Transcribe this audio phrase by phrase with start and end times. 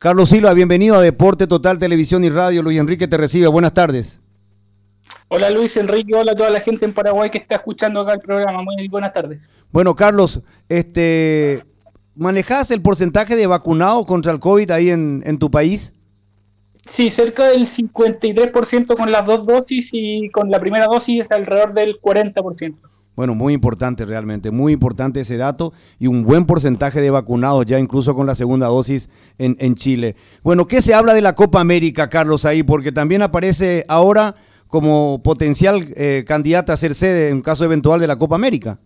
[0.00, 2.62] Carlos Silva, bienvenido a Deporte Total Televisión y Radio.
[2.62, 3.48] Luis Enrique te recibe.
[3.48, 4.20] Buenas tardes.
[5.26, 8.20] Hola Luis Enrique, hola a toda la gente en Paraguay que está escuchando acá el
[8.20, 8.62] programa.
[8.62, 9.50] Muy buenas tardes.
[9.72, 11.64] Bueno, Carlos, este,
[12.14, 15.92] ¿manejas el porcentaje de vacunados contra el COVID ahí en, en tu país?
[16.86, 21.74] Sí, cerca del 53% con las dos dosis y con la primera dosis es alrededor
[21.74, 22.76] del 40%.
[23.18, 27.80] Bueno, muy importante realmente, muy importante ese dato y un buen porcentaje de vacunados ya
[27.80, 30.14] incluso con la segunda dosis en, en Chile.
[30.44, 32.62] Bueno, ¿qué se habla de la Copa América, Carlos, ahí?
[32.62, 34.36] Porque también aparece ahora
[34.68, 38.78] como potencial eh, candidata a ser sede en caso eventual de la Copa América.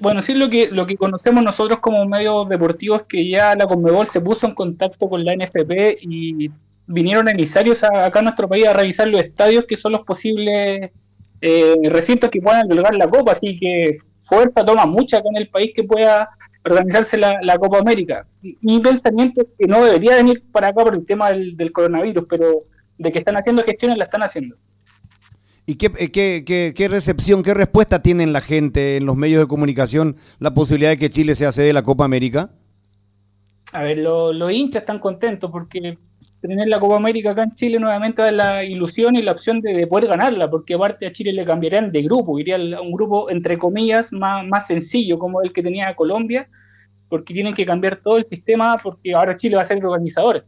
[0.00, 3.66] Bueno, sí, lo que, lo que conocemos nosotros como medios deportivos es que ya la
[3.66, 6.50] Conmebol se puso en contacto con la NFP y
[6.86, 10.90] vinieron emisarios acá a nuestro país a revisar los estadios que son los posibles
[11.46, 15.72] eh, recintos que puedan albergar la Copa, así que fuerza toma mucha en el país
[15.76, 16.30] que pueda
[16.64, 18.26] organizarse la, Copa América.
[18.62, 22.62] Mi pensamiento es que no debería venir para acá por el tema del, coronavirus, pero
[22.96, 24.56] de que están haciendo gestiones, la están haciendo.
[25.66, 30.16] ¿Y qué, qué, qué, recepción, qué respuesta tienen la gente en los medios de comunicación
[30.38, 32.52] la posibilidad de que Chile sea sede de la Copa América?
[33.72, 35.98] A ver, los hinchas están contentos porque
[36.48, 39.86] tener la Copa América acá en Chile nuevamente da la ilusión y la opción de,
[39.86, 43.58] poder ganarla, porque aparte a Chile le cambiarían de grupo, iría a un grupo entre
[43.58, 46.48] comillas más, más sencillo como el que tenía Colombia,
[47.08, 50.44] porque tienen que cambiar todo el sistema, porque ahora Chile va a ser el organizador.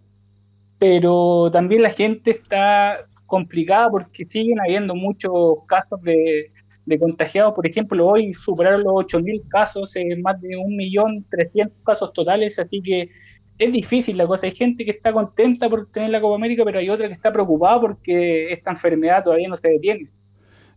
[0.78, 5.32] Pero también la gente está complicada porque siguen habiendo muchos
[5.66, 6.52] casos de,
[6.84, 7.54] de contagiados.
[7.54, 13.10] Por ejemplo, hoy superaron los 8.000 casos, más de 1.300.000 casos totales, así que
[13.58, 14.46] es difícil la cosa.
[14.46, 17.32] Hay gente que está contenta por tener la Copa América, pero hay otra que está
[17.32, 20.08] preocupada porque esta enfermedad todavía no se detiene.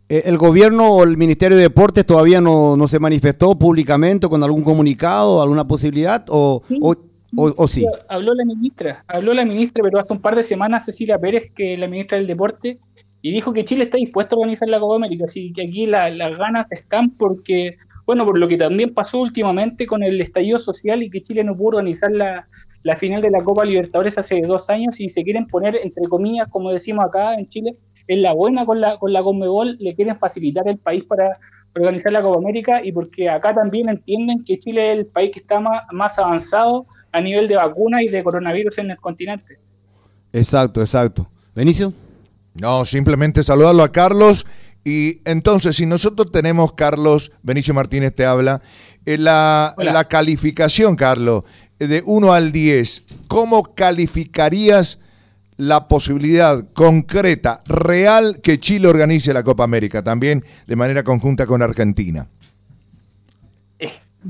[0.08, 4.64] Eh, ¿El gobierno o el Ministerio de Deportes todavía no, se manifestó públicamente con algún
[4.64, 6.26] comunicado, alguna posibilidad?
[6.30, 6.80] ¿O sí?
[7.36, 7.86] O, sí?
[8.08, 11.76] Habló la ministra, habló la ministra, pero hace un par de semanas Cecilia Pérez, que
[11.76, 12.80] es la ministra del Deporte,
[13.22, 15.26] y dijo que Chile está dispuesto a organizar la Copa América.
[15.26, 20.02] Así que aquí las ganas están porque, bueno, por lo que también pasó últimamente con
[20.02, 22.48] el estallido social y que Chile no pudo organizar la,
[22.84, 26.48] la final de la Copa Libertadores hace dos años y se quieren poner, entre comillas,
[26.50, 27.76] como decimos acá en Chile,
[28.08, 31.38] en la buena con la, con la Conmebol, le quieren facilitar el país para
[31.76, 35.40] organizar la Copa América y porque acá también entienden que Chile es el país que
[35.40, 39.60] está más, más avanzado a nivel de vacuna y de coronavirus en el continente.
[40.34, 41.28] Exacto, exacto.
[41.56, 41.94] Benicio.
[42.54, 44.46] No, simplemente saludarlo a Carlos.
[44.84, 48.62] Y entonces, si nosotros tenemos, Carlos, Benicio Martínez te habla,
[49.06, 51.44] eh, la, la, calificación, Carlos,
[51.88, 55.00] de 1 al 10, ¿cómo calificarías
[55.58, 61.62] la posibilidad concreta, real, que Chile organice la Copa América, también de manera conjunta con
[61.62, 62.28] Argentina?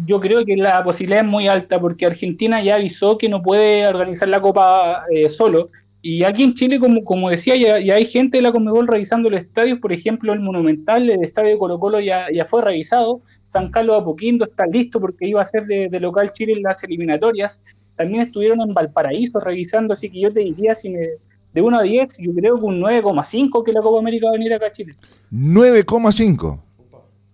[0.06, 3.88] Yo creo que la posibilidad es muy alta porque Argentina ya avisó que no puede
[3.88, 5.70] organizar la Copa eh, solo.
[6.02, 9.42] Y aquí en Chile, como, como decía, ya, hay gente de la Conmebol revisando los
[9.42, 13.70] estadios, por ejemplo, el Monumental, el estadio de Colo Colo ya, ya fue revisado, San
[13.70, 17.60] Carlos Apoquindo está listo porque iba a ser de, local Chile en las eliminatorias.
[17.98, 22.18] También estuvieron en Valparaíso revisando, así que yo te diría, si de 1 a 10,
[22.20, 24.96] yo creo que un 9,5 que la Copa América va a venir acá a Chile.
[25.34, 26.60] 9,5.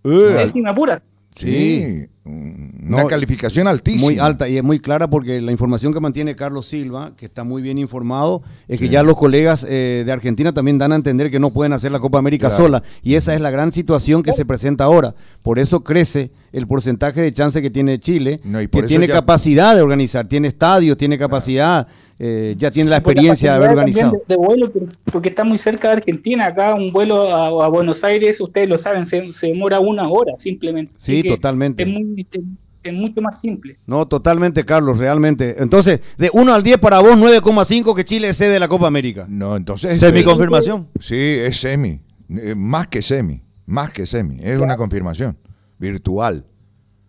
[0.03, 1.01] Uh, me apuras.
[1.35, 4.05] Sí, una calificación altísima.
[4.05, 7.43] Muy alta y es muy clara porque la información que mantiene Carlos Silva, que está
[7.43, 11.29] muy bien informado, es que ya los colegas eh, de Argentina también dan a entender
[11.29, 12.81] que no pueden hacer la Copa América sola.
[13.03, 15.13] Y esa es la gran situación que se presenta ahora.
[15.43, 18.39] Por eso crece el porcentaje de chance que tiene Chile,
[18.71, 21.87] que tiene capacidad de organizar, tiene estadios, tiene capacidad.
[22.17, 24.21] Eh, ya tiene la experiencia de haber organizado.
[24.25, 24.71] De, vuelo,
[25.11, 26.47] porque está muy cerca de Argentina.
[26.47, 30.93] Acá un vuelo a, Buenos Aires, ustedes lo saben, se, demora una hora simplemente.
[30.95, 31.83] Sí, totalmente.
[31.83, 31.89] Es,
[32.91, 33.79] mucho más simple.
[33.85, 35.55] No, totalmente, Carlos, realmente.
[35.59, 39.25] Entonces, de 1 al 10 para vos, 9,5 que Chile cede la Copa América.
[39.27, 39.99] No, entonces...
[39.99, 40.87] ¿Semi confirmación?
[40.99, 41.99] Sí, es semi.
[42.29, 43.41] Eh, más que semi.
[43.65, 44.37] Más que semi.
[44.41, 45.37] Es una confirmación
[45.79, 46.45] virtual.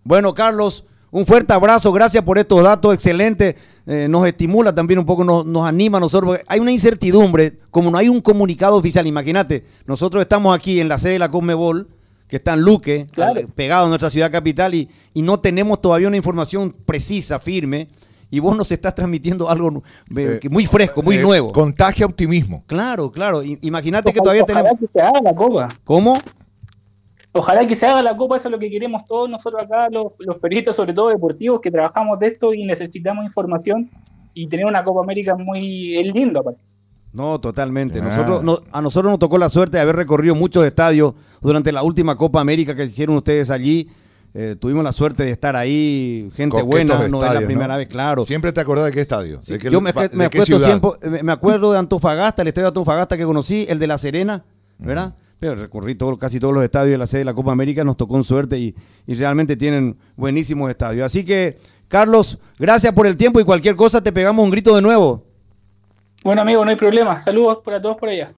[0.05, 1.93] Bueno, Carlos, un fuerte abrazo.
[1.93, 3.57] Gracias por estos datos excelentes.
[3.87, 6.41] Eh, nos estimula también un poco, nos, anima a nosotros.
[6.47, 9.07] Hay una incertidumbre, como no hay un comunicado oficial.
[9.07, 11.89] Imagínate, nosotros estamos aquí en la sede de la Conmebol,
[12.29, 13.07] que está en Luque,
[13.55, 17.89] pegado a nuestra ciudad capital, y, y no tenemos todavía una información precisa, firme
[18.31, 19.83] y vos nos estás transmitiendo algo
[20.17, 21.53] eh, muy fresco, muy eh, nuevo.
[21.53, 22.65] Contagia optimismo.
[22.67, 23.43] Claro, claro.
[23.43, 24.73] Imagínate que todavía tenemos.
[24.79, 25.69] Que se haga la copa.
[25.85, 26.21] ¿Cómo?
[27.33, 30.13] Ojalá que se haga la copa, eso es lo que queremos todos nosotros acá, los,
[30.19, 33.91] los periodistas, sobre todo deportivos, que trabajamos de esto y necesitamos información
[34.33, 36.41] y tener una Copa América muy linda.
[37.17, 38.03] No, totalmente.
[38.03, 42.15] Nosotros, a nosotros nos tocó la suerte de haber recorrido muchos estadios durante la última
[42.15, 43.89] Copa América que hicieron ustedes allí.
[44.35, 48.27] eh, tuvimos la suerte de estar ahí, gente buena, no es la primera vez, claro.
[48.27, 49.41] Siempre te acordás de qué estadio.
[49.41, 54.45] yo me, acuerdo de Antofagasta, el estadio de Antofagasta que conocí, el de La Serena,
[54.77, 55.15] ¿verdad?
[55.39, 57.97] Pero recorrí todo, casi todos los estadios de la sede de la Copa América, nos
[57.97, 58.75] tocó en suerte y,
[59.07, 61.07] y realmente tienen buenísimos estadios.
[61.07, 61.57] Así que,
[61.89, 65.25] Carlos, gracias por el tiempo y cualquier cosa te pegamos un grito de nuevo.
[66.27, 67.21] Bueno, amigo, no hay problema.
[67.21, 68.35] Saludos para todos por allá.